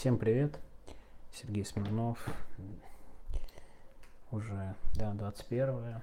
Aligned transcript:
Всем 0.00 0.16
привет, 0.16 0.58
Сергей 1.30 1.62
Смирнов. 1.62 2.26
Уже, 4.30 4.74
да, 4.94 5.12
21 5.12 6.00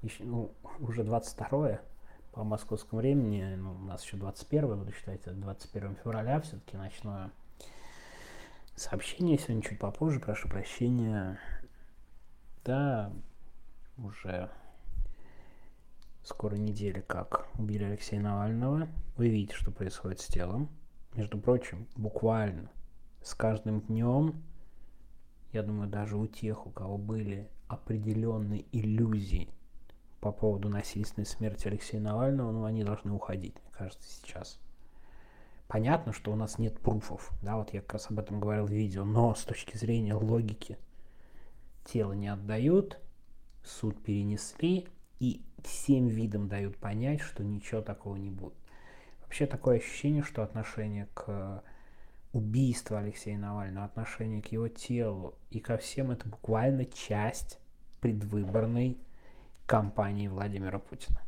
еще, 0.00 0.24
ну, 0.24 0.50
уже 0.80 1.04
22 1.04 1.80
по 2.32 2.44
московскому 2.44 3.02
времени, 3.02 3.56
ну, 3.56 3.72
у 3.72 3.84
нас 3.84 4.02
еще 4.02 4.16
21 4.16 4.78
буду 4.78 4.90
считать, 4.92 5.20
это 5.20 5.32
21 5.32 5.96
февраля 5.96 6.40
все-таки 6.40 6.78
ночное 6.78 7.30
сообщение 8.74 9.36
сегодня 9.36 9.60
чуть 9.60 9.78
попозже, 9.78 10.18
прошу 10.18 10.48
прощения. 10.48 11.38
Да, 12.64 13.12
уже 13.98 14.48
скоро 16.22 16.54
неделя, 16.54 17.02
как 17.02 17.48
убили 17.58 17.84
Алексея 17.84 18.22
Навального. 18.22 18.88
Вы 19.18 19.28
видите, 19.28 19.54
что 19.54 19.72
происходит 19.72 20.20
с 20.20 20.26
телом. 20.26 20.70
Между 21.14 21.36
прочим, 21.36 21.86
буквально 21.94 22.70
с 23.28 23.34
каждым 23.34 23.82
днем, 23.82 24.42
я 25.52 25.62
думаю, 25.62 25.88
даже 25.88 26.16
у 26.16 26.26
тех, 26.26 26.66
у 26.66 26.70
кого 26.70 26.96
были 26.96 27.50
определенные 27.66 28.64
иллюзии 28.72 29.50
по 30.20 30.32
поводу 30.32 30.70
насильственной 30.70 31.26
смерти 31.26 31.68
Алексея 31.68 32.00
Навального, 32.00 32.50
ну, 32.52 32.64
они 32.64 32.84
должны 32.84 33.12
уходить, 33.12 33.54
мне 33.62 33.70
кажется, 33.70 34.08
сейчас. 34.10 34.58
Понятно, 35.66 36.14
что 36.14 36.32
у 36.32 36.36
нас 36.36 36.58
нет 36.58 36.80
пруфов, 36.80 37.30
да, 37.42 37.56
вот 37.58 37.74
я 37.74 37.82
как 37.82 37.94
раз 37.94 38.10
об 38.10 38.18
этом 38.18 38.40
говорил 38.40 38.64
в 38.64 38.70
видео, 38.70 39.04
но 39.04 39.34
с 39.34 39.44
точки 39.44 39.76
зрения 39.76 40.14
логики 40.14 40.78
тело 41.84 42.14
не 42.14 42.28
отдают, 42.28 42.98
суд 43.62 44.02
перенесли, 44.02 44.88
и 45.20 45.44
всем 45.62 46.06
видом 46.06 46.48
дают 46.48 46.78
понять, 46.78 47.20
что 47.20 47.44
ничего 47.44 47.82
такого 47.82 48.16
не 48.16 48.30
будет. 48.30 48.54
Вообще 49.20 49.44
такое 49.46 49.76
ощущение, 49.76 50.22
что 50.22 50.42
отношение 50.42 51.08
к 51.12 51.62
убийству 52.32 52.96
Алексея 52.96 53.38
Навального, 53.38 53.86
отношение 53.86 54.42
к 54.42 54.52
его 54.52 54.68
телу 54.68 55.34
и 55.50 55.60
ко 55.60 55.76
всем 55.78 56.10
это 56.10 56.28
буквально 56.28 56.84
часть 56.84 57.58
предвыборной 58.00 58.98
кампании 59.66 60.28
Владимира 60.28 60.78
Путина. 60.78 61.20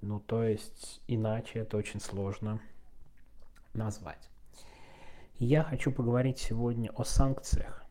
Ну, 0.00 0.20
то 0.20 0.44
есть, 0.44 1.00
иначе 1.06 1.60
это 1.60 1.76
очень 1.76 2.00
сложно 2.00 2.60
назвать. 3.72 4.28
Я 5.38 5.62
хочу 5.62 5.90
поговорить 5.90 6.38
сегодня 6.38 6.90
о 6.90 7.04
санкциях. 7.04 7.84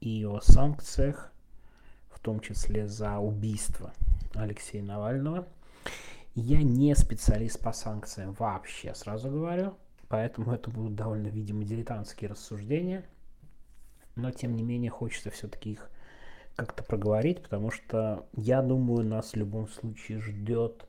И 0.00 0.24
о 0.24 0.40
санкциях, 0.40 1.32
в 2.10 2.20
том 2.20 2.40
числе 2.40 2.86
за 2.86 3.18
убийство 3.18 3.92
Алексея 4.34 4.82
Навального. 4.82 5.48
Я 6.34 6.62
не 6.62 6.94
специалист 6.94 7.60
по 7.60 7.72
санкциям 7.72 8.32
вообще, 8.34 8.94
сразу 8.94 9.28
говорю, 9.28 9.74
поэтому 10.08 10.52
это 10.52 10.70
будут 10.70 10.94
довольно, 10.94 11.28
видимо, 11.28 11.64
дилетантские 11.64 12.30
рассуждения. 12.30 13.04
Но, 14.16 14.30
тем 14.30 14.56
не 14.56 14.62
менее, 14.62 14.90
хочется 14.90 15.30
все-таки 15.30 15.72
их 15.72 15.90
как-то 16.56 16.82
проговорить, 16.82 17.42
потому 17.42 17.70
что, 17.70 18.26
я 18.34 18.62
думаю, 18.62 19.06
нас 19.06 19.32
в 19.32 19.36
любом 19.36 19.68
случае 19.68 20.20
ждет 20.20 20.86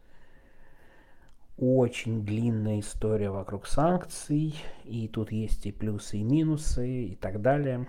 очень 1.58 2.26
длинная 2.26 2.80
история 2.80 3.30
вокруг 3.30 3.68
санкций, 3.68 4.56
и 4.86 5.08
тут 5.08 5.32
есть 5.32 5.66
и 5.66 5.72
плюсы, 5.72 6.18
и 6.18 6.24
минусы, 6.24 7.04
и 7.04 7.16
так 7.16 7.42
далее. 7.42 7.88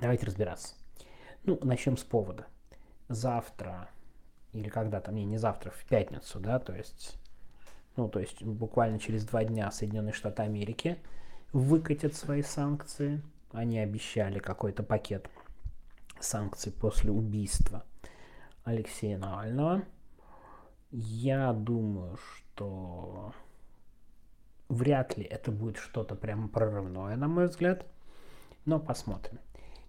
Давайте 0.00 0.26
разбираться. 0.26 0.74
Ну, 1.44 1.58
начнем 1.62 1.96
с 1.96 2.02
повода. 2.02 2.46
Завтра 3.08 3.88
или 4.54 4.68
когда 4.68 5.00
там, 5.00 5.16
не, 5.16 5.24
не 5.24 5.36
завтра, 5.36 5.70
в 5.70 5.84
пятницу, 5.84 6.38
да, 6.38 6.58
то 6.58 6.72
есть, 6.74 7.18
ну, 7.96 8.08
то 8.08 8.18
есть 8.20 8.42
буквально 8.42 8.98
через 8.98 9.24
два 9.24 9.44
дня 9.44 9.70
Соединенные 9.70 10.12
Штаты 10.12 10.42
Америки 10.42 10.98
выкатят 11.52 12.14
свои 12.14 12.42
санкции. 12.42 13.22
Они 13.52 13.78
обещали 13.78 14.40
какой-то 14.40 14.82
пакет 14.82 15.30
санкций 16.18 16.72
после 16.72 17.12
убийства 17.12 17.84
Алексея 18.64 19.16
Навального. 19.18 19.82
Я 20.90 21.52
думаю, 21.52 22.16
что 22.16 23.32
вряд 24.68 25.16
ли 25.16 25.24
это 25.24 25.52
будет 25.52 25.76
что-то 25.76 26.16
прямо 26.16 26.48
прорывное, 26.48 27.16
на 27.16 27.28
мой 27.28 27.46
взгляд. 27.46 27.86
Но 28.64 28.80
посмотрим. 28.80 29.38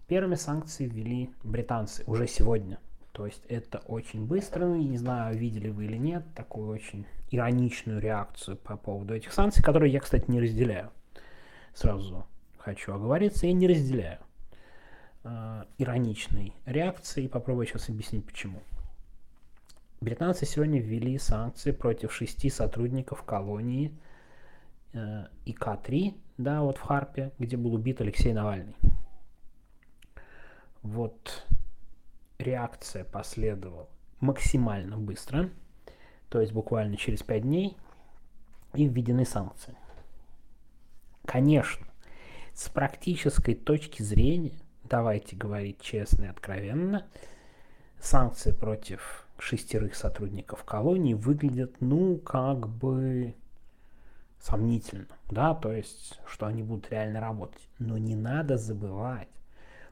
Первыми 0.07 0.35
санкции 0.35 0.85
ввели 0.85 1.33
британцы 1.43 2.03
уже 2.05 2.27
сегодня. 2.27 2.79
То 3.15 3.25
есть 3.25 3.45
это 3.47 3.77
очень 3.87 4.25
быстро, 4.25 4.65
не 4.65 4.97
знаю, 4.97 5.37
видели 5.37 5.69
вы 5.69 5.85
или 5.85 5.95
нет, 5.95 6.25
такую 6.35 6.67
очень 6.67 7.05
ироничную 7.31 8.01
реакцию 8.01 8.57
по 8.57 8.75
поводу 8.75 9.15
этих 9.15 9.31
санкций, 9.31 9.63
которые 9.63 9.93
я, 9.93 10.01
кстати, 10.01 10.29
не 10.29 10.41
разделяю. 10.41 10.91
Сразу 11.73 12.27
хочу 12.57 12.93
оговориться, 12.93 13.47
я 13.47 13.53
не 13.53 13.69
разделяю 13.69 14.19
э, 15.23 15.63
ироничной 15.77 16.53
реакции 16.65 17.23
и 17.23 17.27
попробую 17.29 17.67
сейчас 17.67 17.87
объяснить 17.87 18.25
почему. 18.25 18.61
Британцы 20.01 20.45
сегодня 20.45 20.81
ввели 20.81 21.17
санкции 21.17 21.71
против 21.71 22.11
шести 22.11 22.49
сотрудников 22.49 23.23
колонии 23.23 23.97
э, 24.91 25.27
ИК-3, 25.45 26.15
да, 26.37 26.63
вот 26.63 26.77
в 26.77 26.81
Харпе, 26.81 27.31
где 27.39 27.55
был 27.55 27.75
убит 27.75 28.01
Алексей 28.01 28.33
Навальный. 28.33 28.75
Вот 30.81 31.45
реакция 32.37 33.03
последовала 33.03 33.87
максимально 34.19 34.97
быстро, 34.97 35.49
то 36.29 36.39
есть 36.41 36.53
буквально 36.53 36.97
через 36.97 37.23
5 37.23 37.41
дней, 37.41 37.77
и 38.73 38.87
введены 38.87 39.25
санкции. 39.25 39.75
Конечно, 41.25 41.87
с 42.53 42.69
практической 42.69 43.55
точки 43.55 44.01
зрения, 44.01 44.59
давайте 44.83 45.35
говорить 45.35 45.79
честно 45.81 46.25
и 46.25 46.27
откровенно, 46.27 47.05
санкции 47.99 48.51
против 48.51 49.25
шестерых 49.37 49.95
сотрудников 49.95 50.63
колонии 50.63 51.13
выглядят, 51.13 51.75
ну, 51.79 52.17
как 52.17 52.67
бы 52.67 53.35
сомнительно, 54.39 55.07
да, 55.29 55.55
то 55.55 55.71
есть, 55.71 56.19
что 56.27 56.45
они 56.45 56.63
будут 56.63 56.89
реально 56.91 57.19
работать. 57.19 57.67
Но 57.79 57.97
не 57.97 58.15
надо 58.15 58.57
забывать, 58.57 59.29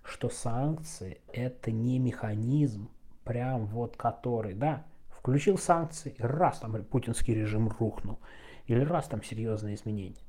что 0.03 0.29
санкции 0.29 1.21
это 1.31 1.71
не 1.71 1.99
механизм, 1.99 2.89
прям 3.23 3.65
вот 3.67 3.95
который, 3.97 4.53
да, 4.53 4.85
включил 5.09 5.57
санкции, 5.57 6.15
раз 6.19 6.59
там 6.59 6.83
путинский 6.83 7.33
режим 7.33 7.69
рухнул, 7.69 8.19
или 8.67 8.81
раз 8.81 9.07
там 9.07 9.23
серьезные 9.23 9.75
изменения. 9.75 10.21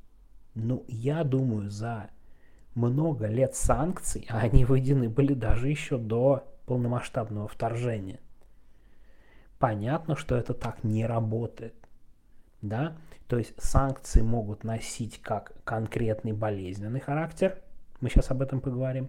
Ну, 0.54 0.84
я 0.86 1.24
думаю, 1.24 1.70
за 1.70 2.10
много 2.74 3.26
лет 3.26 3.54
санкций, 3.54 4.26
а 4.30 4.38
они 4.40 4.64
введены 4.64 5.08
были 5.08 5.34
даже 5.34 5.68
еще 5.68 5.98
до 5.98 6.46
полномасштабного 6.66 7.48
вторжения. 7.48 8.20
Понятно, 9.58 10.16
что 10.16 10.36
это 10.36 10.54
так 10.54 10.84
не 10.84 11.06
работает. 11.06 11.74
Да? 12.62 12.96
То 13.28 13.38
есть 13.38 13.54
санкции 13.58 14.20
могут 14.20 14.64
носить 14.64 15.20
как 15.20 15.52
конкретный 15.64 16.32
болезненный 16.32 17.00
характер, 17.00 17.58
мы 18.00 18.10
сейчас 18.10 18.30
об 18.30 18.42
этом 18.42 18.60
поговорим, 18.60 19.08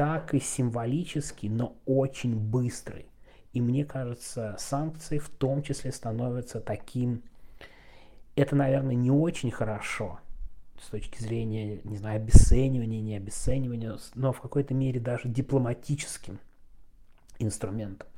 так 0.00 0.32
и 0.32 0.40
символический, 0.40 1.50
но 1.50 1.76
очень 1.84 2.34
быстрый. 2.34 3.04
И 3.52 3.60
мне 3.60 3.84
кажется, 3.84 4.56
санкции 4.58 5.18
в 5.18 5.28
том 5.28 5.62
числе 5.62 5.92
становятся 5.92 6.58
таким... 6.58 7.22
Это, 8.34 8.56
наверное, 8.56 8.94
не 8.94 9.10
очень 9.10 9.50
хорошо 9.50 10.18
с 10.80 10.88
точки 10.88 11.20
зрения, 11.20 11.82
не 11.84 11.98
знаю, 11.98 12.16
обесценивания, 12.16 13.02
не 13.02 13.14
обесценивания, 13.14 13.98
но 14.14 14.32
в 14.32 14.40
какой-то 14.40 14.72
мере 14.72 15.00
даже 15.00 15.28
дипломатическим 15.28 16.38
инструментом. 17.38 18.08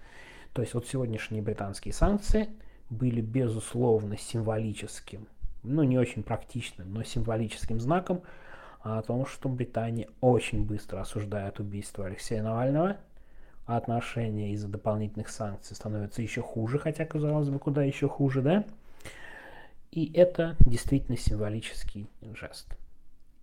То 0.53 0.62
есть 0.62 0.75
вот 0.75 0.87
сегодняшние 0.87 1.42
британские 1.42 1.94
санкции 1.94 2.48
были, 2.91 3.21
безусловно, 3.21 4.16
символическим, 4.16 5.26
ну 5.65 5.82
не 5.82 5.98
очень 5.98 6.22
практичным, 6.22 6.92
но 6.94 7.03
символическим 7.03 7.81
знаком 7.81 8.22
о 8.82 9.00
том, 9.03 9.26
что 9.26 9.48
Британия 9.48 10.09
очень 10.21 10.65
быстро 10.65 11.01
осуждает 11.01 11.60
убийство 11.60 12.06
Алексея 12.06 12.42
Навального, 12.42 12.97
отношения 13.65 14.53
из-за 14.53 14.68
дополнительных 14.68 15.28
санкций 15.28 15.77
становятся 15.77 16.22
еще 16.22 16.42
хуже, 16.42 16.78
хотя, 16.78 17.04
казалось 17.04 17.48
бы, 17.48 17.59
куда 17.59 17.83
еще 17.84 18.09
хуже, 18.09 18.42
да? 18.42 18.65
И 19.92 20.10
это 20.15 20.56
действительно 20.66 21.16
символический 21.16 22.09
жест. 22.34 22.77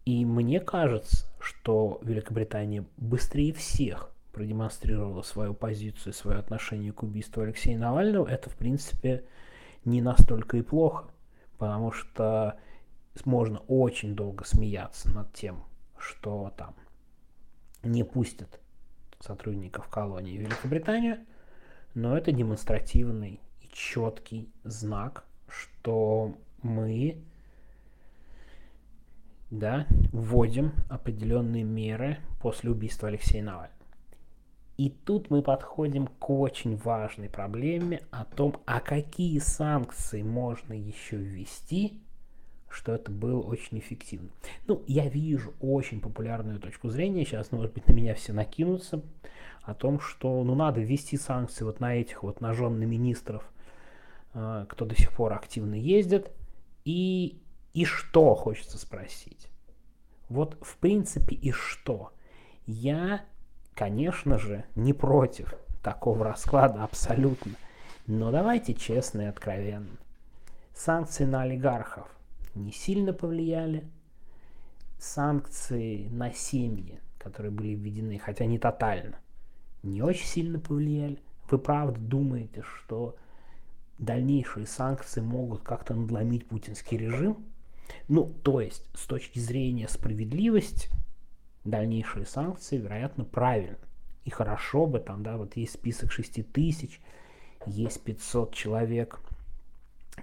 И 0.05 0.25
мне 0.25 0.59
кажется, 0.59 1.27
что 1.39 1.99
Великобритания 2.01 2.85
быстрее 2.97 3.53
всех 3.53 4.09
продемонстрировала 4.33 5.21
свою 5.21 5.53
позицию, 5.53 6.13
свое 6.13 6.39
отношение 6.39 6.91
к 6.91 7.03
убийству 7.03 7.43
Алексея 7.43 7.77
Навального. 7.77 8.27
Это, 8.27 8.49
в 8.49 8.55
принципе, 8.55 9.23
не 9.85 10.01
настолько 10.01 10.57
и 10.57 10.61
плохо, 10.61 11.05
потому 11.57 11.91
что 11.91 12.57
можно 13.25 13.59
очень 13.67 14.15
долго 14.15 14.45
смеяться 14.45 15.09
над 15.09 15.33
тем, 15.33 15.63
что 15.97 16.53
там 16.57 16.75
не 17.83 18.03
пустят 18.03 18.59
сотрудников 19.19 19.87
колонии 19.89 20.37
в 20.37 20.41
Великобританию, 20.41 21.19
но 21.93 22.17
это 22.17 22.31
демонстративный 22.31 23.39
и 23.61 23.69
четкий 23.71 24.49
знак, 24.63 25.25
что 25.47 26.37
мы 26.61 27.21
да, 29.51 29.87
вводим 30.11 30.73
определенные 30.89 31.63
меры 31.63 32.19
после 32.41 32.69
убийства 32.69 33.07
Алексея 33.07 33.43
Навального. 33.43 33.73
И 34.77 34.89
тут 34.89 35.29
мы 35.29 35.41
подходим 35.41 36.07
к 36.07 36.29
очень 36.29 36.77
важной 36.77 37.27
проблеме 37.27 38.01
о 38.11 38.23
том, 38.23 38.55
а 38.65 38.79
какие 38.79 39.39
санкции 39.39 40.21
можно 40.21 40.71
еще 40.71 41.17
ввести, 41.17 41.99
что 42.69 42.93
это 42.93 43.11
было 43.11 43.41
очень 43.41 43.79
эффективно. 43.79 44.29
Ну, 44.67 44.83
я 44.87 45.07
вижу 45.07 45.53
очень 45.59 46.01
популярную 46.01 46.59
точку 46.59 46.89
зрения, 46.89 47.25
сейчас, 47.25 47.51
ну, 47.51 47.57
может 47.57 47.73
быть, 47.73 47.87
на 47.87 47.93
меня 47.93 48.13
все 48.15 48.33
накинутся, 48.33 49.01
о 49.63 49.73
том, 49.73 49.99
что, 49.99 50.43
ну, 50.43 50.55
надо 50.55 50.81
ввести 50.81 51.17
санкции 51.17 51.63
вот 51.63 51.79
на 51.79 51.95
этих 51.95 52.23
вот, 52.23 52.41
на 52.41 52.53
жен 52.53 52.77
министров, 52.79 53.43
э, 54.33 54.65
кто 54.69 54.85
до 54.85 54.95
сих 54.95 55.11
пор 55.11 55.33
активно 55.33 55.75
ездит, 55.75 56.31
и, 56.85 57.41
и 57.73 57.85
что, 57.85 58.35
хочется 58.35 58.77
спросить. 58.77 59.47
Вот, 60.27 60.57
в 60.61 60.77
принципе, 60.77 61.35
и 61.35 61.51
что. 61.51 62.11
Я, 62.65 63.21
конечно 63.73 64.37
же, 64.37 64.63
не 64.75 64.93
против 64.93 65.53
такого 65.83 66.23
расклада 66.23 66.83
абсолютно. 66.83 67.53
Но 68.07 68.31
давайте 68.31 68.73
честно 68.73 69.21
и 69.21 69.25
откровенно. 69.25 69.97
Санкции 70.75 71.25
на 71.25 71.41
олигархов 71.41 72.07
не 72.59 72.71
сильно 72.71 73.13
повлияли. 73.13 73.89
Санкции 74.97 76.07
на 76.09 76.31
семьи, 76.33 76.99
которые 77.17 77.51
были 77.51 77.69
введены, 77.69 78.19
хотя 78.19 78.45
не 78.45 78.59
тотально, 78.59 79.19
не 79.81 80.01
очень 80.01 80.25
сильно 80.25 80.59
повлияли. 80.59 81.19
Вы 81.49 81.57
правда 81.57 81.99
думаете, 81.99 82.63
что 82.63 83.15
дальнейшие 83.97 84.65
санкции 84.65 85.21
могут 85.21 85.63
как-то 85.63 85.93
надломить 85.93 86.47
путинский 86.47 86.97
режим? 86.97 87.45
Ну, 88.07 88.33
то 88.43 88.61
есть, 88.61 88.83
с 88.93 89.05
точки 89.07 89.39
зрения 89.39 89.87
справедливости, 89.87 90.89
дальнейшие 91.63 92.25
санкции, 92.25 92.77
вероятно, 92.77 93.23
правильно. 93.23 93.77
И 94.25 94.29
хорошо 94.29 94.85
бы 94.85 94.99
там, 94.99 95.23
да, 95.23 95.37
вот 95.37 95.55
есть 95.55 95.73
список 95.73 96.11
6 96.11 96.51
тысяч, 96.51 97.01
есть 97.65 98.03
500 98.03 98.53
человек 98.53 99.21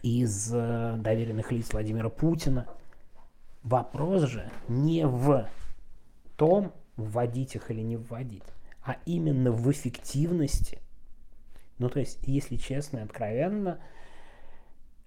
из 0.03 0.53
э, 0.53 0.97
доверенных 0.99 1.53
лиц 1.53 1.73
Владимира 1.73 2.09
Путина. 2.09 2.67
Вопрос 3.63 4.23
же 4.23 4.51
не 4.69 5.07
в 5.07 5.49
том, 6.37 6.73
вводить 6.97 7.55
их 7.55 7.71
или 7.71 7.81
не 7.81 7.97
вводить, 7.97 8.45
а 8.83 8.97
именно 9.07 9.51
в 9.51 9.71
эффективности. 9.71 10.79
Ну, 11.79 11.89
то 11.89 12.01
есть, 12.01 12.19
если 12.23 12.57
честно 12.57 12.99
и 12.99 13.03
откровенно, 13.03 13.79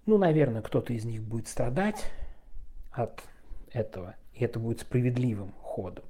ну, 0.05 0.17
наверное, 0.17 0.61
кто-то 0.61 0.93
из 0.93 1.05
них 1.05 1.23
будет 1.23 1.47
страдать 1.47 2.11
от 2.91 3.23
этого, 3.71 4.15
и 4.33 4.43
это 4.43 4.59
будет 4.59 4.81
справедливым 4.81 5.53
ходом. 5.61 6.03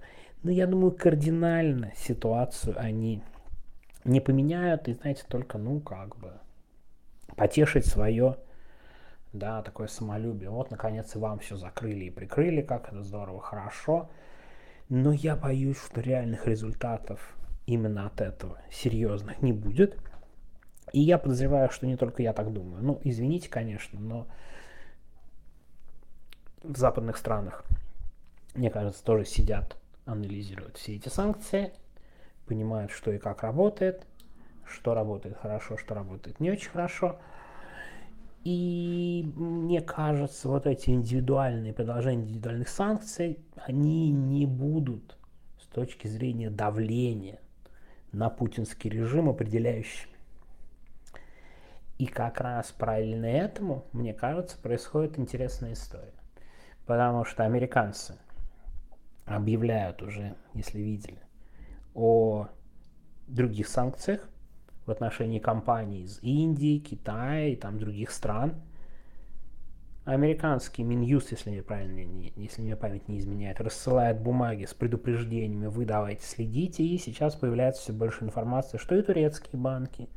Но 0.44 0.52
я 0.52 0.68
думаю, 0.68 0.92
кардинально 0.92 1.92
ситуацию 1.96 2.76
они 2.80 3.22
не 4.06 4.22
поменяют, 4.22 4.88
и, 4.88 4.94
знаете, 4.94 5.24
только, 5.28 5.58
ну, 5.58 5.80
как 5.82 6.18
бы, 6.18 6.34
потешить 7.36 7.86
свое 7.86 8.38
да, 9.34 9.62
такое 9.62 9.88
самолюбие. 9.88 10.50
Вот, 10.50 10.72
наконец, 10.72 11.16
и 11.16 11.20
вам 11.20 11.40
все 11.40 11.56
закрыли 11.56 12.06
и 12.06 12.10
прикрыли, 12.10 12.62
как 12.62 12.90
это 12.90 13.04
здорово, 13.04 13.42
хорошо. 13.42 14.10
Но 14.90 15.12
я 15.12 15.36
боюсь, 15.36 15.78
что 15.78 16.02
реальных 16.02 16.48
результатов 16.48 17.36
именно 17.68 18.08
от 18.08 18.22
этого 18.22 18.60
серьезных 18.72 19.42
не 19.42 19.54
будет. 19.54 19.98
И 20.92 21.02
я 21.02 21.20
подозреваю, 21.20 21.70
что 21.70 21.86
не 21.86 21.96
только 21.96 22.24
я 22.24 22.34
так 22.34 22.52
думаю. 22.52 22.84
Ну, 22.84 23.00
извините, 23.04 23.50
конечно, 23.50 24.00
но 24.00 24.28
в 26.64 26.76
западных 26.76 27.18
странах, 27.18 27.64
мне 28.56 28.72
кажется, 28.72 29.04
тоже 29.04 29.26
сидят, 29.26 29.78
анализируют 30.06 30.78
все 30.78 30.96
эти 30.96 31.10
санкции, 31.10 31.72
понимают, 32.48 32.92
что 32.92 33.12
и 33.12 33.20
как 33.20 33.44
работает, 33.44 34.08
что 34.66 34.96
работает 34.96 35.38
хорошо, 35.38 35.78
что 35.78 35.94
работает 35.94 36.40
не 36.40 36.50
очень 36.50 36.72
хорошо– 36.72 37.20
и 38.44 39.32
мне 39.36 39.82
кажется, 39.82 40.48
вот 40.48 40.66
эти 40.66 40.92
индивидуальные 40.92 41.74
предложения 41.74 42.24
индивидуальных 42.24 42.70
санкций, 42.70 43.40
они 43.56 44.12
не 44.12 44.46
будут 44.46 45.18
с 45.62 45.66
точки 45.68 46.08
зрения 46.08 46.50
давления 46.50 47.40
на 48.12 48.30
путинский 48.30 48.90
режим 48.90 49.30
определяющими. 49.30 50.14
И 51.98 52.06
как 52.06 52.40
раз 52.40 52.72
параллельно 52.72 53.26
этому, 53.26 53.86
мне 53.92 54.14
кажется, 54.14 54.58
происходит 54.58 55.20
интересная 55.20 55.74
история. 55.74 56.14
Потому 56.86 57.26
что 57.26 57.44
американцы 57.44 58.18
объявляют 59.26 60.02
уже, 60.02 60.36
если 60.54 60.80
видели, 60.80 61.20
о 61.94 62.48
других 63.28 63.68
санкциях, 63.68 64.28
в 64.90 64.92
отношении 64.92 65.40
компаний 65.40 66.02
из 66.02 66.20
Индии, 66.22 66.80
Китая 66.80 67.48
и 67.48 67.56
там 67.56 67.80
других 67.80 68.12
стран. 68.12 68.56
Американский 70.04 70.84
Минюст, 70.84 71.32
если 71.32 71.52
мне 71.52 71.62
правильно, 71.62 72.04
не, 72.04 72.34
если 72.36 72.64
мне 72.64 72.76
память 72.76 73.08
не 73.08 73.20
изменяет, 73.20 73.62
рассылает 73.62 74.20
бумаги 74.20 74.66
с 74.66 74.74
предупреждениями, 74.74 75.68
вы 75.68 75.86
давайте 75.86 76.24
следите, 76.24 76.84
и 76.84 76.98
сейчас 76.98 77.36
появляется 77.36 77.84
все 77.84 77.94
больше 77.94 78.24
информации, 78.24 78.78
что 78.78 78.96
и 78.96 79.04
турецкие 79.04 79.62
банки, 79.62 80.10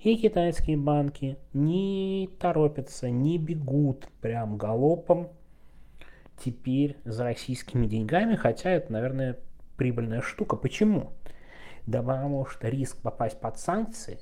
и 0.00 0.16
китайские 0.16 0.76
банки 0.76 1.38
не 1.52 2.28
торопятся, 2.40 3.10
не 3.10 3.38
бегут 3.38 4.08
прям 4.20 4.56
галопом 4.56 5.28
теперь 6.44 6.96
за 7.04 7.22
российскими 7.22 7.86
деньгами, 7.86 8.34
хотя 8.34 8.70
это, 8.70 8.92
наверное, 8.92 9.38
прибыльная 9.76 10.20
штука. 10.20 10.56
Почему? 10.56 11.12
Да 11.88 12.02
потому 12.02 12.44
что 12.44 12.68
риск 12.68 12.98
попасть 12.98 13.40
под 13.40 13.58
санкции 13.58 14.20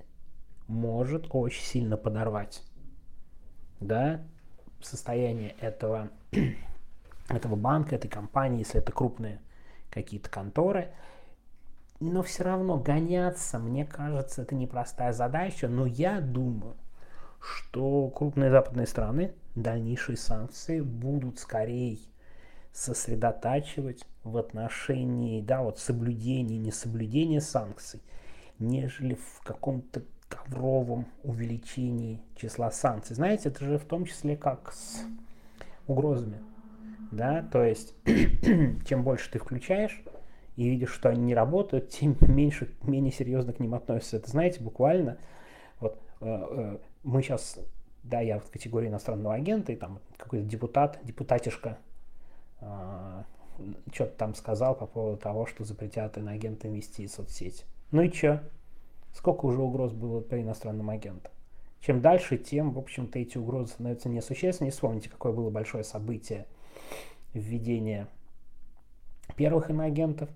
может 0.68 1.26
очень 1.30 1.64
сильно 1.64 1.96
подорвать 1.96 2.62
да, 3.80 4.20
состояние 4.80 5.56
этого, 5.60 6.10
этого 7.28 7.56
банка, 7.56 7.96
этой 7.96 8.06
компании, 8.06 8.60
если 8.60 8.80
это 8.80 8.92
крупные 8.92 9.40
какие-то 9.90 10.30
конторы. 10.30 10.92
Но 11.98 12.22
все 12.22 12.44
равно 12.44 12.78
гоняться, 12.78 13.58
мне 13.58 13.84
кажется, 13.84 14.42
это 14.42 14.54
непростая 14.54 15.12
задача. 15.12 15.66
Но 15.66 15.86
я 15.86 16.20
думаю, 16.20 16.76
что 17.40 18.10
крупные 18.10 18.52
западные 18.52 18.86
страны 18.86 19.34
дальнейшие 19.56 20.16
санкции 20.16 20.82
будут 20.82 21.40
скорее 21.40 21.98
сосредотачивать 22.76 24.04
в 24.22 24.36
отношении, 24.36 25.40
да, 25.40 25.62
вот 25.62 25.78
соблюдения, 25.78 26.58
несоблюдения 26.58 27.40
санкций, 27.40 28.02
нежели 28.58 29.14
в 29.14 29.40
каком-то 29.44 30.02
ковровом 30.28 31.06
увеличении 31.22 32.20
числа 32.36 32.70
санкций. 32.70 33.16
Знаете, 33.16 33.48
это 33.48 33.64
же 33.64 33.78
в 33.78 33.84
том 33.86 34.04
числе 34.04 34.36
как 34.36 34.72
с 34.72 35.00
угрозами. 35.86 36.38
Да, 37.12 37.48
то 37.50 37.64
есть, 37.64 37.94
чем 38.86 39.04
больше 39.04 39.30
ты 39.30 39.38
включаешь 39.38 40.02
и 40.56 40.68
видишь, 40.68 40.90
что 40.90 41.08
они 41.08 41.22
не 41.22 41.34
работают, 41.34 41.88
тем 41.88 42.16
меньше, 42.20 42.74
менее 42.82 43.12
серьезно 43.12 43.54
к 43.54 43.60
ним 43.60 43.74
относятся. 43.74 44.18
Это, 44.18 44.30
знаете, 44.30 44.62
буквально, 44.62 45.16
вот 45.80 45.98
э, 46.20 46.26
э, 46.26 46.78
мы 47.04 47.22
сейчас, 47.22 47.58
да, 48.02 48.20
я 48.20 48.38
в 48.38 48.50
категории 48.50 48.88
иностранного 48.88 49.34
агента, 49.34 49.72
и 49.72 49.76
там 49.76 50.00
какой-то 50.18 50.44
депутат, 50.44 50.98
депутатишка 51.04 51.78
что-то 53.92 54.16
там 54.16 54.34
сказал 54.34 54.74
по 54.74 54.86
поводу 54.86 55.16
того, 55.16 55.46
что 55.46 55.64
запретят 55.64 56.18
иноагентам 56.18 56.72
вести 56.72 57.06
соцсети. 57.08 57.64
Ну 57.90 58.02
и 58.02 58.10
что? 58.10 58.42
Сколько 59.12 59.46
уже 59.46 59.60
угроз 59.60 59.92
было 59.92 60.20
по 60.20 60.40
иностранным 60.40 60.90
агентам? 60.90 61.32
Чем 61.80 62.00
дальше, 62.00 62.36
тем, 62.36 62.72
в 62.72 62.78
общем-то, 62.78 63.18
эти 63.18 63.38
угрозы 63.38 63.72
становятся 63.72 64.08
несущественнее. 64.08 64.72
Вспомните, 64.72 65.08
какое 65.08 65.32
было 65.32 65.50
большое 65.50 65.84
событие 65.84 66.46
введения 67.32 68.08
первых 69.36 69.70
иноагентов 69.70 70.28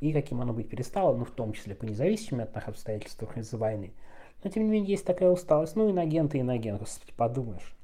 и 0.00 0.12
каким 0.12 0.40
оно 0.40 0.52
быть 0.52 0.68
перестало, 0.68 1.16
ну, 1.16 1.24
в 1.24 1.30
том 1.30 1.52
числе 1.52 1.74
по 1.74 1.84
независимым 1.84 2.44
от 2.44 2.54
них 2.54 2.68
обстоятельствах 2.68 3.36
из-за 3.38 3.56
войны. 3.56 3.92
Но, 4.42 4.50
тем 4.50 4.64
не 4.64 4.70
менее, 4.70 4.90
есть 4.92 5.06
такая 5.06 5.30
усталость. 5.30 5.76
Ну, 5.76 5.90
инагенты, 5.90 6.38
инагенты, 6.38 6.84
подумаешь. 7.16 7.74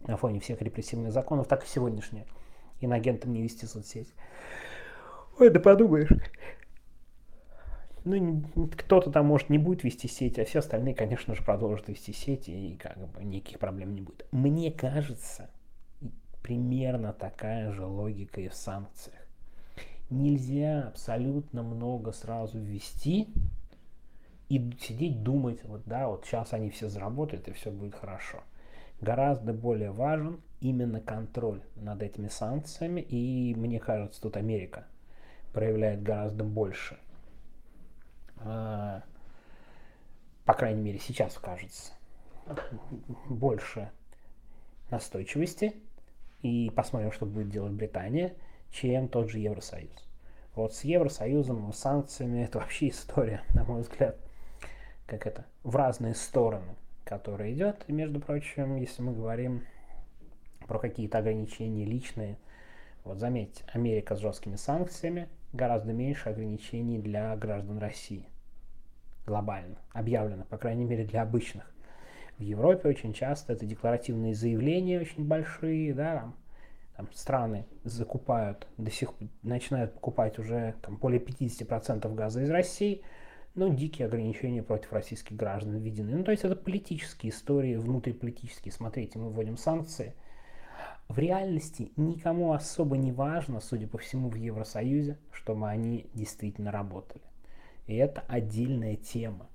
На 0.00 0.16
фоне 0.16 0.40
всех 0.40 0.60
репрессивных 0.60 1.12
законов, 1.12 1.46
так 1.46 1.64
и 1.64 1.68
сегодняшнее 1.68 2.26
иногентом 2.80 3.32
не 3.32 3.42
вести 3.42 3.66
соцсеть. 3.66 4.12
Ой, 5.38 5.50
да 5.50 5.60
подумаешь. 5.60 6.10
Ну, 8.04 8.42
кто-то 8.76 9.10
там, 9.10 9.26
может, 9.26 9.50
не 9.50 9.58
будет 9.58 9.84
вести 9.84 10.08
сеть, 10.08 10.38
а 10.38 10.44
все 10.44 10.60
остальные, 10.60 10.94
конечно 10.94 11.34
же, 11.34 11.42
продолжат 11.42 11.88
вести 11.88 12.12
сеть, 12.12 12.48
и 12.48 12.76
как 12.80 12.96
бы 12.98 13.22
никаких 13.22 13.58
проблем 13.58 13.94
не 13.94 14.00
будет. 14.00 14.26
Мне 14.32 14.72
кажется, 14.72 15.50
примерно 16.42 17.12
такая 17.12 17.72
же 17.72 17.84
логика 17.84 18.40
и 18.40 18.48
в 18.48 18.54
санкциях. 18.54 19.18
Нельзя 20.08 20.88
абсолютно 20.88 21.62
много 21.62 22.12
сразу 22.12 22.58
ввести 22.58 23.28
и 24.48 24.72
сидеть 24.80 25.22
думать, 25.22 25.62
вот 25.64 25.82
да, 25.84 26.08
вот 26.08 26.24
сейчас 26.24 26.52
они 26.52 26.70
все 26.70 26.88
заработают 26.88 27.46
и 27.48 27.52
все 27.52 27.70
будет 27.70 27.94
хорошо. 27.94 28.42
гораздо 29.00 29.52
более 29.52 29.92
важен 29.92 30.40
именно 30.60 31.00
контроль 31.00 31.62
над 31.76 32.02
этими 32.02 32.28
санкциями, 32.28 33.00
и 33.00 33.54
мне 33.54 33.80
кажется, 33.80 34.20
тут 34.20 34.36
Америка 34.36 34.86
проявляет 35.52 36.02
гораздо 36.02 36.44
больше. 36.44 36.98
А, 38.38 39.02
по 40.44 40.54
крайней 40.54 40.82
мере, 40.82 40.98
сейчас 40.98 41.38
кажется, 41.38 41.92
больше 43.28 43.90
настойчивости, 44.90 45.74
и 46.42 46.70
посмотрим, 46.74 47.12
что 47.12 47.26
будет 47.26 47.50
делать 47.50 47.72
Британия, 47.72 48.34
чем 48.70 49.08
тот 49.08 49.30
же 49.30 49.38
Евросоюз. 49.38 50.08
Вот 50.54 50.74
с 50.74 50.84
Евросоюзом, 50.84 51.72
с 51.72 51.78
санкциями, 51.78 52.44
это 52.44 52.58
вообще 52.58 52.88
история, 52.88 53.42
на 53.54 53.64
мой 53.64 53.82
взгляд, 53.82 54.16
как 55.06 55.26
это, 55.26 55.44
в 55.62 55.76
разные 55.76 56.14
стороны, 56.14 56.76
которая 57.04 57.52
идет. 57.52 57.84
И, 57.88 57.92
между 57.92 58.20
прочим, 58.20 58.76
если 58.76 59.02
мы 59.02 59.12
говорим 59.12 59.64
про 60.70 60.78
какие-то 60.78 61.18
ограничения 61.18 61.84
личные, 61.84 62.38
вот 63.02 63.18
заметьте, 63.18 63.64
Америка 63.72 64.14
с 64.14 64.20
жесткими 64.20 64.54
санкциями, 64.54 65.28
гораздо 65.52 65.92
меньше 65.92 66.28
ограничений 66.28 67.00
для 67.00 67.34
граждан 67.34 67.78
России. 67.78 68.28
Глобально. 69.26 69.78
Объявлено, 69.92 70.44
по 70.44 70.58
крайней 70.58 70.84
мере, 70.84 71.04
для 71.04 71.22
обычных. 71.22 71.74
В 72.38 72.42
Европе 72.42 72.88
очень 72.88 73.14
часто 73.14 73.52
это 73.52 73.66
декларативные 73.66 74.32
заявления 74.32 75.00
очень 75.00 75.26
большие, 75.26 75.92
да, 75.92 76.20
там, 76.20 76.36
там 76.94 77.08
страны 77.14 77.66
закупают, 77.82 78.68
до 78.78 78.92
сих 78.92 79.12
начинают 79.42 79.94
покупать 79.94 80.38
уже 80.38 80.76
там, 80.82 80.98
более 80.98 81.20
50% 81.20 82.14
газа 82.14 82.42
из 82.42 82.50
России, 82.50 83.02
но 83.56 83.66
дикие 83.66 84.06
ограничения 84.06 84.62
против 84.62 84.92
российских 84.92 85.34
граждан 85.34 85.78
введены. 85.78 86.14
Ну, 86.14 86.22
то 86.22 86.30
есть 86.30 86.44
это 86.44 86.54
политические 86.54 87.32
истории, 87.32 87.74
внутриполитические. 87.74 88.70
Смотрите, 88.70 89.18
мы 89.18 89.30
вводим 89.30 89.56
санкции. 89.56 90.14
В 91.08 91.18
реальности 91.18 91.92
никому 91.96 92.52
особо 92.52 92.96
не 92.96 93.10
важно, 93.10 93.60
судя 93.60 93.88
по 93.88 93.98
всему, 93.98 94.28
в 94.28 94.36
Евросоюзе, 94.36 95.18
чтобы 95.32 95.68
они 95.68 96.06
действительно 96.14 96.70
работали. 96.70 97.24
И 97.86 97.96
это 97.96 98.22
отдельная 98.28 98.94
тема. 98.94 99.48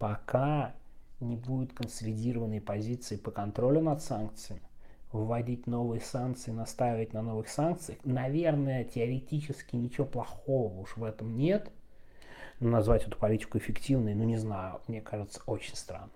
Пока 0.00 0.74
не 1.20 1.36
будет 1.36 1.72
консолидированной 1.72 2.60
позиции 2.60 3.16
по 3.16 3.30
контролю 3.30 3.80
над 3.80 4.02
санкциями, 4.02 4.62
вводить 5.12 5.66
новые 5.66 6.00
санкции, 6.00 6.50
наставить 6.50 7.12
на 7.12 7.22
новых 7.22 7.48
санкциях, 7.48 7.98
наверное, 8.04 8.84
теоретически 8.84 9.76
ничего 9.76 10.06
плохого 10.06 10.80
уж 10.80 10.96
в 10.96 11.04
этом 11.04 11.36
нет. 11.36 11.70
Но 12.58 12.70
назвать 12.70 13.06
эту 13.06 13.16
политику 13.16 13.58
эффективной, 13.58 14.14
ну 14.14 14.24
не 14.24 14.38
знаю, 14.38 14.80
мне 14.88 15.00
кажется, 15.00 15.40
очень 15.46 15.76
странно. 15.76 16.10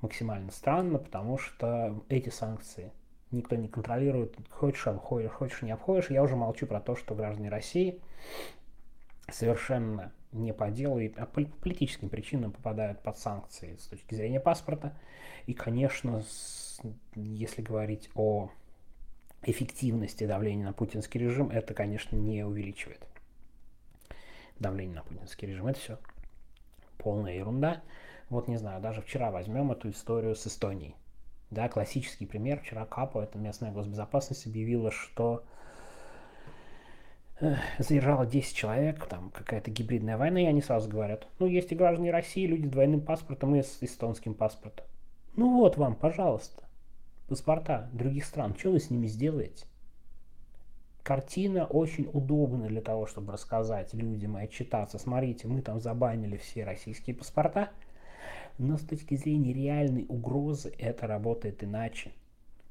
Максимально 0.00 0.50
странно, 0.50 0.98
потому 0.98 1.38
что 1.38 2.04
эти 2.08 2.28
санкции 2.28 2.92
никто 3.34 3.56
не 3.56 3.68
контролирует. 3.68 4.36
Хочешь 4.50 4.86
обходишь, 4.86 5.32
хочешь 5.32 5.62
не 5.62 5.70
обходишь. 5.72 6.10
Я 6.10 6.22
уже 6.22 6.36
молчу 6.36 6.66
про 6.66 6.80
то, 6.80 6.96
что 6.96 7.14
граждане 7.14 7.48
России 7.48 8.00
совершенно 9.30 10.12
не 10.32 10.52
по 10.52 10.70
делу 10.70 10.98
и 10.98 11.08
по 11.08 11.26
политическим 11.26 12.08
причинам 12.08 12.52
попадают 12.52 13.02
под 13.02 13.18
санкции 13.18 13.76
с 13.76 13.86
точки 13.86 14.14
зрения 14.14 14.40
паспорта. 14.40 14.96
И, 15.46 15.54
конечно, 15.54 16.22
с, 16.22 16.80
если 17.14 17.62
говорить 17.62 18.10
о 18.14 18.50
эффективности 19.42 20.26
давления 20.26 20.64
на 20.64 20.72
путинский 20.72 21.20
режим, 21.20 21.50
это, 21.50 21.74
конечно, 21.74 22.16
не 22.16 22.44
увеличивает 22.44 23.06
давление 24.58 24.96
на 24.96 25.02
путинский 25.02 25.48
режим. 25.48 25.66
Это 25.66 25.78
все 25.78 25.98
полная 26.98 27.34
ерунда. 27.34 27.82
Вот 28.30 28.48
не 28.48 28.56
знаю, 28.56 28.80
даже 28.80 29.02
вчера 29.02 29.30
возьмем 29.30 29.70
эту 29.70 29.90
историю 29.90 30.34
с 30.34 30.46
Эстонией. 30.46 30.96
Да, 31.54 31.68
классический 31.68 32.26
пример. 32.26 32.58
Вчера 32.60 32.84
КАПО, 32.84 33.20
это 33.20 33.38
местная 33.38 33.70
госбезопасность, 33.70 34.46
объявила, 34.46 34.90
что 34.90 35.44
задержала 37.78 38.26
10 38.26 38.56
человек, 38.56 39.06
там 39.06 39.30
какая-то 39.30 39.70
гибридная 39.70 40.16
война, 40.16 40.40
и 40.40 40.46
они 40.46 40.60
сразу 40.60 40.88
говорят, 40.88 41.28
ну, 41.38 41.46
есть 41.46 41.70
и 41.70 41.76
граждане 41.76 42.10
России, 42.10 42.46
люди 42.46 42.66
с 42.66 42.70
двойным 42.70 43.00
паспортом 43.00 43.54
и 43.54 43.62
с 43.62 43.78
эстонским 43.80 44.34
паспортом. 44.34 44.84
Ну 45.36 45.58
вот 45.58 45.76
вам, 45.76 45.94
пожалуйста, 45.94 46.64
паспорта 47.28 47.88
других 47.92 48.24
стран, 48.24 48.56
что 48.58 48.72
вы 48.72 48.80
с 48.80 48.90
ними 48.90 49.06
сделаете? 49.06 49.66
Картина 51.04 51.66
очень 51.66 52.08
удобна 52.12 52.66
для 52.66 52.80
того, 52.80 53.06
чтобы 53.06 53.32
рассказать 53.32 53.94
людям 53.94 54.38
и 54.38 54.42
отчитаться. 54.42 54.98
Смотрите, 54.98 55.46
мы 55.46 55.60
там 55.60 55.80
забанили 55.80 56.36
все 56.36 56.64
российские 56.64 57.14
паспорта, 57.14 57.70
но 58.58 58.76
с 58.76 58.82
точки 58.82 59.16
зрения 59.16 59.52
реальной 59.52 60.06
угрозы 60.08 60.72
это 60.78 61.06
работает 61.06 61.64
иначе. 61.64 62.12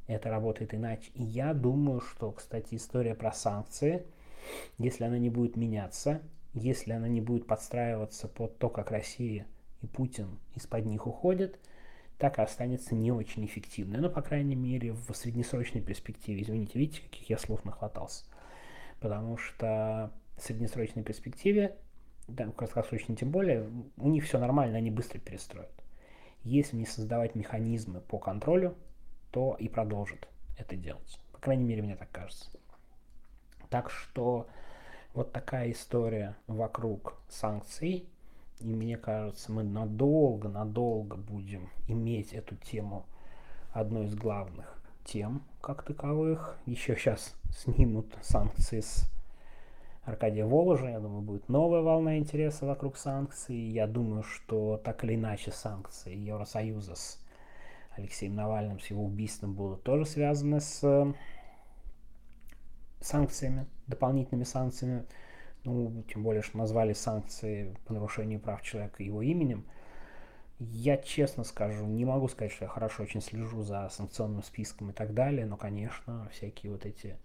Это 0.07 0.29
работает 0.29 0.73
иначе. 0.73 1.11
И 1.13 1.23
я 1.23 1.53
думаю, 1.53 2.01
что, 2.01 2.31
кстати, 2.31 2.75
история 2.75 3.15
про 3.15 3.31
санкции– 3.31 4.05
если 4.77 5.03
она 5.03 5.17
не 5.17 5.29
будет 5.29 5.55
меняться, 5.55 6.21
если 6.53 6.91
она 6.91 7.07
не 7.07 7.21
будет 7.21 7.47
подстраиваться 7.47 8.27
под 8.27 8.57
то, 8.57 8.69
как 8.69 8.91
Россия 8.91 9.47
и 9.81 9.87
Путин 9.87 10.39
из-под 10.55 10.85
них 10.85 11.07
уходят, 11.07 11.59
так 12.17 12.39
и 12.39 12.41
останется 12.41 12.95
не 12.95 13.11
очень 13.11 13.45
эффективной. 13.45 13.99
Но, 13.99 14.09
по 14.09 14.21
крайней 14.21 14.55
мере, 14.55 14.93
в 14.93 15.13
среднесрочной 15.13 15.81
перспективе. 15.81 16.43
Извините, 16.43 16.79
видите, 16.79 17.01
каких 17.01 17.29
я 17.29 17.37
слов 17.37 17.65
нахватался. 17.65 18.25
Потому 18.99 19.37
что 19.37 20.13
в 20.37 20.41
среднесрочной 20.41 21.03
перспективе, 21.03 21.75
да, 22.27 22.45
в 22.45 22.53
краткосрочной 22.53 23.15
тем 23.15 23.31
более, 23.31 23.69
у 23.97 24.09
них 24.09 24.25
все 24.25 24.39
нормально, 24.39 24.77
они 24.77 24.91
быстро 24.91 25.19
перестроят. 25.19 25.71
Если 26.43 26.75
не 26.75 26.85
создавать 26.85 27.35
механизмы 27.35 28.01
по 28.01 28.17
контролю, 28.17 28.75
то 29.31 29.55
и 29.59 29.67
продолжат 29.67 30.27
это 30.57 30.75
делать. 30.75 31.19
По 31.31 31.39
крайней 31.39 31.63
мере, 31.63 31.81
мне 31.81 31.95
так 31.95 32.11
кажется. 32.11 32.49
Так 33.69 33.89
что 33.89 34.47
вот 35.13 35.31
такая 35.31 35.71
история 35.71 36.35
вокруг 36.47 37.15
санкций. 37.29 38.07
И 38.59 38.73
мне 38.73 38.97
кажется, 38.97 39.51
мы 39.51 39.63
надолго-надолго 39.63 41.17
будем 41.17 41.69
иметь 41.87 42.33
эту 42.33 42.55
тему 42.55 43.05
одной 43.71 44.05
из 44.05 44.15
главных 44.15 44.81
тем 45.03 45.43
как 45.61 45.83
таковых. 45.83 46.57
Еще 46.65 46.95
сейчас 46.95 47.35
снимут 47.51 48.15
санкции 48.21 48.81
с 48.81 49.09
Аркадия 50.05 50.45
Воложа. 50.45 50.89
Я 50.89 50.99
думаю, 50.99 51.21
будет 51.21 51.49
новая 51.49 51.81
волна 51.81 52.17
интереса 52.17 52.65
вокруг 52.65 52.97
санкций. 52.97 53.55
Я 53.55 53.87
думаю, 53.87 54.23
что 54.23 54.77
так 54.83 55.03
или 55.03 55.15
иначе 55.15 55.51
санкции 55.51 56.15
Евросоюза 56.15 56.95
с 56.95 57.19
Алексеем 57.95 58.35
Навальным, 58.35 58.79
с 58.79 58.87
его 58.87 59.05
убийством 59.05 59.53
будут 59.53 59.83
тоже 59.83 60.05
связаны 60.05 60.59
с 60.59 61.13
санкциями, 62.99 63.67
дополнительными 63.87 64.45
санкциями, 64.45 65.05
ну, 65.63 66.03
тем 66.11 66.23
более, 66.23 66.41
что 66.41 66.57
назвали 66.57 66.93
санкции 66.93 67.75
по 67.85 67.93
нарушению 67.93 68.39
прав 68.39 68.61
человека 68.61 69.03
его 69.03 69.21
именем. 69.21 69.65
Я 70.59 70.97
честно 70.97 71.43
скажу, 71.43 71.85
не 71.85 72.05
могу 72.05 72.27
сказать, 72.27 72.51
что 72.51 72.65
я 72.65 72.69
хорошо 72.69 73.03
очень 73.03 73.21
слежу 73.21 73.61
за 73.63 73.89
санкционным 73.89 74.43
списком 74.43 74.91
и 74.91 74.93
так 74.93 75.13
далее, 75.13 75.45
но, 75.45 75.57
конечно, 75.57 76.29
всякие 76.31 76.71
вот 76.71 76.85
эти 76.85 77.17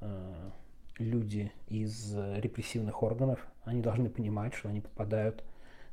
э, 0.00 0.50
люди 0.98 1.52
из 1.68 2.14
репрессивных 2.14 3.02
органов, 3.02 3.46
они 3.64 3.80
должны 3.80 4.10
понимать, 4.10 4.54
что 4.54 4.68
они 4.68 4.80
попадают, 4.80 5.44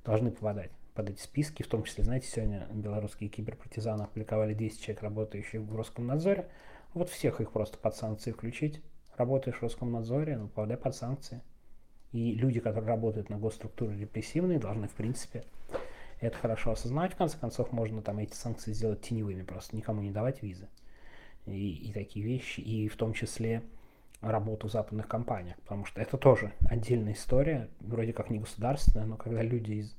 должны 0.04 0.32
попадать 0.32 0.72
под 0.94 1.10
эти 1.10 1.22
списки, 1.22 1.62
в 1.62 1.68
том 1.68 1.84
числе, 1.84 2.06
знаете, 2.06 2.28
сегодня 2.28 2.68
белорусские 2.72 3.30
киберпартизаны 3.30 4.04
опубликовали 4.04 4.54
10 4.54 4.80
человек, 4.80 5.04
работающих 5.04 5.62
в 5.62 5.76
Роскомнадзоре, 5.76 6.48
вот 6.94 7.10
всех 7.10 7.42
их 7.42 7.52
просто 7.52 7.78
под 7.78 7.96
санкции 7.96 8.32
включить, 8.32 8.82
работаешь 9.18 9.58
в 9.58 9.62
Роскомнадзоре, 9.62 10.38
ну, 10.38 10.48
попадай 10.48 10.78
под 10.78 10.96
санкции. 10.96 11.42
И 12.14 12.34
люди, 12.34 12.62
которые 12.62 12.88
работают 12.88 13.30
на 13.30 13.38
госструктуры 13.38 13.98
репрессивные, 13.98 14.58
должны, 14.58 14.88
в 14.88 14.94
принципе, 14.94 15.44
это 16.22 16.38
хорошо 16.38 16.72
осознать. 16.72 17.14
В 17.14 17.18
конце 17.18 17.38
концов, 17.38 17.74
можно 17.74 18.02
там 18.02 18.20
эти 18.20 18.34
санкции 18.34 18.72
сделать 18.72 19.02
теневыми, 19.02 19.42
просто 19.42 19.76
никому 19.76 20.02
не 20.02 20.12
давать 20.12 20.42
визы. 20.42 20.70
И, 21.46 21.90
и 21.90 21.92
такие 21.92 22.26
вещи, 22.26 22.62
и 22.62 22.88
в 22.88 22.96
том 22.96 23.14
числе 23.14 23.64
работу 24.32 24.68
западных 24.68 25.08
компаниях, 25.08 25.58
потому 25.62 25.86
что 25.86 26.02
это 26.02 26.18
тоже 26.18 26.52
отдельная 26.70 27.14
история, 27.14 27.70
вроде 27.80 28.14
как 28.14 28.30
не 28.30 28.40
государственная, 28.40 29.06
но 29.06 29.18
когда 29.18 29.42
люди 29.42 29.74
из, 29.74 29.96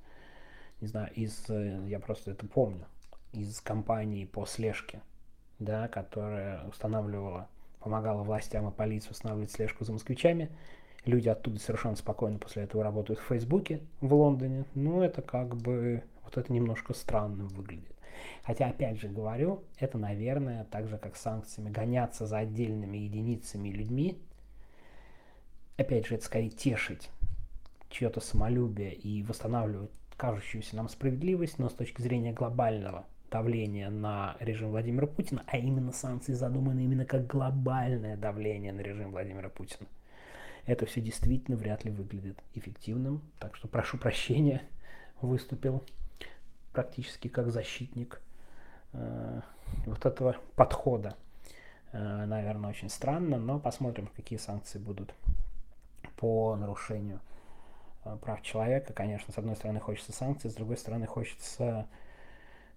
не 0.81 0.89
знаю, 0.89 1.13
из, 1.15 1.49
э, 1.49 1.85
я 1.87 2.01
просто 2.01 2.33
это 2.33 2.47
помню, 2.47 2.87
из 3.33 3.61
компании 3.61 4.25
по 4.25 4.47
слежке, 4.47 5.01
да, 5.59 5.89
которая 5.89 6.67
устанавливала 6.69 7.49
помогала 7.87 8.25
властям 8.25 8.69
и 8.69 8.73
полиции 8.73 9.11
устанавливать 9.11 9.53
слежку 9.53 9.85
за 9.85 9.93
москвичами. 9.93 10.51
Люди 11.05 11.29
оттуда 11.29 11.61
совершенно 11.61 11.95
спокойно 11.95 12.37
после 12.41 12.65
этого 12.65 12.83
работают 12.83 13.21
в 13.21 13.23
Фейсбуке 13.27 13.81
в 14.01 14.13
Лондоне. 14.13 14.65
Ну, 14.75 15.03
это 15.03 15.23
как 15.23 15.57
бы, 15.57 16.03
вот 16.25 16.37
это 16.37 16.53
немножко 16.53 16.95
странно 16.95 17.45
выглядит. 17.45 17.96
Хотя, 18.45 18.69
опять 18.69 19.01
же 19.01 19.09
говорю, 19.09 19.65
это, 19.79 19.99
наверное, 19.99 20.65
так 20.65 20.89
же, 20.89 20.99
как 20.99 21.17
с 21.17 21.23
санкциями, 21.23 21.71
гоняться 21.71 22.27
за 22.27 22.39
отдельными 22.39 22.97
единицами 22.97 23.69
людьми, 23.71 24.19
опять 25.77 26.07
же, 26.07 26.15
это 26.15 26.25
скорее 26.25 26.51
тешить 26.51 27.11
чье-то 27.91 28.21
самолюбие 28.21 28.95
и 28.95 29.23
восстанавливать 29.23 29.91
кажущуюся 30.17 30.77
нам 30.77 30.89
справедливость, 30.89 31.59
но 31.59 31.69
с 31.69 31.75
точки 31.75 32.01
зрения 32.01 32.33
глобального 32.33 33.05
давление 33.31 33.91
на 33.91 34.37
режим 34.41 34.71
Владимира 34.71 35.07
Путина, 35.07 35.45
а 35.47 35.59
именно 35.59 35.93
санкции 35.93 36.33
задуманы 36.33 36.81
именно 36.85 37.05
как 37.05 37.27
глобальное 37.27 38.17
давление 38.17 38.73
на 38.73 38.81
режим 38.81 39.11
Владимира 39.11 39.49
Путина. 39.49 39.87
Это 40.65 40.87
все 40.87 41.01
действительно 41.01 41.57
вряд 41.57 41.85
ли 41.85 41.91
выглядит 41.91 42.39
эффективным, 42.55 43.23
так 43.39 43.55
что 43.57 43.69
прошу 43.69 43.99
прощения, 43.99 44.63
выступил 45.21 45.85
практически 46.77 47.29
как 47.29 47.51
защитник 47.51 48.21
э, 48.93 49.41
вот 49.87 50.05
этого 50.05 50.37
подхода. 50.57 51.17
Э, 51.93 52.27
наверное, 52.27 52.69
очень 52.69 52.91
странно, 52.91 53.39
но 53.39 53.59
посмотрим, 53.59 54.11
какие 54.15 54.39
санкции 54.39 54.79
будут 54.79 55.15
по 56.17 56.55
нарушению 56.55 57.21
э, 58.05 58.15
прав 58.21 58.43
человека. 58.43 58.93
Конечно, 58.93 59.33
с 59.33 59.39
одной 59.39 59.57
стороны 59.57 59.81
хочется 59.81 60.13
санкций, 60.13 60.51
с 60.51 60.55
другой 60.55 60.77
стороны 60.77 61.07
хочется 61.07 61.87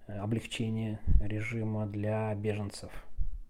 облегчения 0.08 1.02
режима 1.20 1.86
для 1.86 2.34
беженцев 2.36 2.92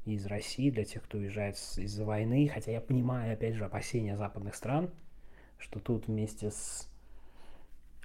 из 0.06 0.26
России, 0.26 0.72
для 0.72 0.84
тех, 0.84 1.04
кто 1.04 1.20
уезжает 1.20 1.58
из-за 1.78 2.06
войны. 2.06 2.50
Хотя 2.52 2.72
я 2.72 2.82
понимаю, 2.82 3.34
опять 3.34 3.54
же, 3.54 3.66
опасения 3.66 4.18
западных 4.18 4.56
стран, 4.56 4.90
что 5.60 5.80
тут 5.80 6.08
вместе 6.08 6.50
с 6.50 6.90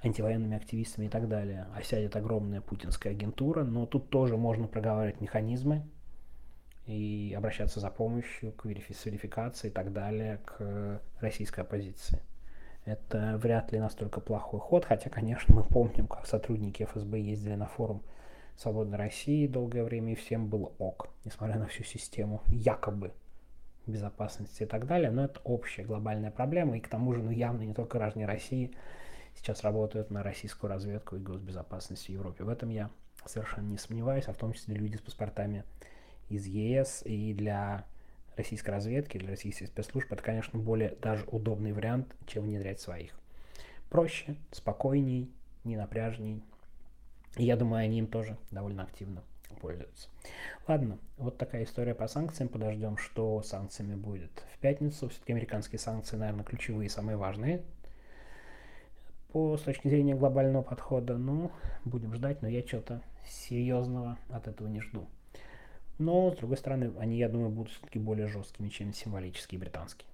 антивоенными 0.04 0.56
активистами 0.56 1.06
и 1.06 1.08
так 1.08 1.28
далее 1.28 1.66
осядет 1.74 2.14
огромная 2.16 2.60
путинская 2.60 3.12
агентура, 3.12 3.64
но 3.64 3.86
тут 3.86 4.10
тоже 4.10 4.36
можно 4.36 4.68
проговаривать 4.68 5.20
механизмы, 5.20 5.82
и 6.86 7.34
обращаться 7.36 7.80
за 7.80 7.90
помощью 7.90 8.52
к 8.52 8.66
верификации 8.66 9.68
и 9.68 9.70
так 9.70 9.92
далее 9.92 10.38
к 10.44 11.00
российской 11.20 11.60
оппозиции. 11.60 12.20
Это 12.84 13.38
вряд 13.38 13.72
ли 13.72 13.78
настолько 13.78 14.20
плохой 14.20 14.60
ход, 14.60 14.84
хотя, 14.84 15.08
конечно, 15.08 15.54
мы 15.54 15.64
помним, 15.64 16.06
как 16.06 16.26
сотрудники 16.26 16.82
ФСБ 16.84 17.18
ездили 17.18 17.54
на 17.54 17.66
форум 17.66 18.02
Свободной 18.56 18.98
России 18.98 19.46
долгое 19.46 19.82
время, 19.82 20.12
и 20.12 20.14
всем 20.14 20.48
было 20.48 20.70
ок, 20.78 21.08
несмотря 21.24 21.58
на 21.58 21.66
всю 21.66 21.82
систему 21.82 22.42
якобы 22.48 23.12
безопасности 23.86 24.62
и 24.62 24.66
так 24.66 24.86
далее, 24.86 25.10
но 25.10 25.24
это 25.24 25.40
общая 25.44 25.82
глобальная 25.82 26.30
проблема, 26.30 26.76
и 26.76 26.80
к 26.80 26.88
тому 26.88 27.14
же, 27.14 27.22
ну, 27.22 27.30
явно 27.30 27.62
не 27.62 27.74
только 27.74 27.98
граждане 27.98 28.26
России 28.26 28.70
сейчас 29.36 29.62
работают 29.62 30.10
на 30.10 30.22
российскую 30.22 30.70
разведку 30.70 31.16
и 31.16 31.20
госбезопасность 31.20 32.06
в 32.06 32.08
Европе. 32.08 32.44
В 32.44 32.48
этом 32.48 32.70
я 32.70 32.90
совершенно 33.26 33.68
не 33.68 33.78
сомневаюсь, 33.78 34.24
а 34.26 34.32
в 34.32 34.36
том 34.36 34.52
числе 34.52 34.74
люди 34.74 34.96
с 34.96 35.00
паспортами 35.00 35.64
из 36.28 36.46
ЕС 36.46 37.02
и 37.04 37.32
для 37.34 37.84
российской 38.36 38.70
разведки, 38.70 39.18
для 39.18 39.30
российских 39.30 39.68
спецслужб, 39.68 40.12
это, 40.12 40.22
конечно, 40.22 40.58
более 40.58 40.96
даже 41.00 41.24
удобный 41.26 41.72
вариант, 41.72 42.14
чем 42.26 42.44
внедрять 42.44 42.80
своих. 42.80 43.18
Проще, 43.90 44.36
спокойней, 44.50 45.30
не 45.62 45.76
напряжней. 45.76 46.42
И 47.36 47.44
я 47.44 47.56
думаю, 47.56 47.84
они 47.84 47.98
им 47.98 48.06
тоже 48.06 48.36
довольно 48.50 48.82
активно 48.82 49.22
пользуются. 49.60 50.08
Ладно, 50.66 50.98
вот 51.16 51.38
такая 51.38 51.64
история 51.64 51.94
по 51.94 52.06
санкциям. 52.06 52.48
Подождем, 52.48 52.96
что 52.96 53.42
санкциями 53.42 53.94
будет 53.94 54.44
в 54.52 54.58
пятницу. 54.58 55.08
Все-таки 55.08 55.32
американские 55.32 55.78
санкции, 55.78 56.16
наверное, 56.16 56.44
ключевые, 56.44 56.90
самые 56.90 57.16
важные 57.16 57.62
по 59.34 59.56
с 59.56 59.62
точки 59.62 59.88
зрения 59.88 60.14
глобального 60.14 60.62
подхода. 60.62 61.18
Ну, 61.18 61.50
будем 61.84 62.14
ждать, 62.14 62.40
но 62.40 62.46
я 62.46 62.64
что-то 62.64 63.02
серьезного 63.28 64.16
от 64.30 64.46
этого 64.46 64.68
не 64.68 64.80
жду. 64.80 65.08
Но, 65.98 66.30
с 66.30 66.36
другой 66.36 66.56
стороны, 66.56 66.92
они, 67.00 67.18
я 67.18 67.28
думаю, 67.28 67.50
будут 67.50 67.72
все-таки 67.72 67.98
более 67.98 68.28
жесткими, 68.28 68.68
чем 68.68 68.94
символические 68.94 69.58
британские. 69.58 70.06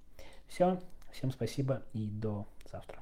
Все, 0.47 0.79
всем 1.11 1.31
спасибо 1.31 1.83
и 1.93 2.07
до 2.07 2.47
завтра. 2.71 2.99